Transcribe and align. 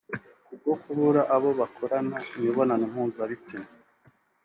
Kubwo 0.45 0.71
kubura 0.81 1.21
abo 1.35 1.49
bakorana 1.59 2.17
imibonano 2.37 2.83
mpuzabitsina 2.91 3.67